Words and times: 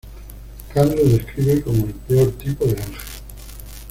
Cam 0.73 0.87
los 0.89 0.95
describe 1.11 1.61
como 1.61 1.85
el 1.85 1.93
peor 1.93 2.31
tipo 2.31 2.65
de 2.65 2.71
ángel. 2.71 2.97